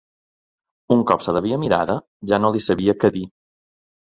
[0.95, 1.99] Un cop se l'havia mirada,
[2.33, 3.25] ja no li sabia què dir